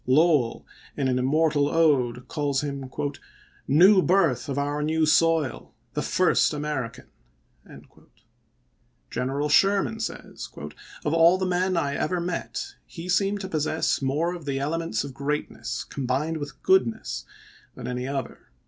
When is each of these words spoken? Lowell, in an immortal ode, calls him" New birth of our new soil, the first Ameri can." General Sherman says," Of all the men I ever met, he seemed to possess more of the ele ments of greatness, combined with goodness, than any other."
Lowell, 0.07 0.65
in 0.97 1.07
an 1.09 1.19
immortal 1.19 1.69
ode, 1.69 2.27
calls 2.27 2.61
him" 2.61 2.89
New 3.67 4.01
birth 4.01 4.49
of 4.49 4.57
our 4.57 4.81
new 4.81 5.05
soil, 5.05 5.75
the 5.93 6.01
first 6.01 6.51
Ameri 6.53 6.91
can." 6.91 7.81
General 9.11 9.47
Sherman 9.47 9.99
says," 9.99 10.49
Of 11.05 11.13
all 11.13 11.37
the 11.37 11.45
men 11.45 11.77
I 11.77 11.93
ever 11.93 12.19
met, 12.19 12.73
he 12.87 13.07
seemed 13.09 13.41
to 13.41 13.47
possess 13.47 14.01
more 14.01 14.33
of 14.33 14.45
the 14.45 14.57
ele 14.57 14.79
ments 14.79 15.03
of 15.03 15.13
greatness, 15.13 15.83
combined 15.83 16.37
with 16.37 16.63
goodness, 16.63 17.23
than 17.75 17.87
any 17.87 18.07
other." 18.07 18.47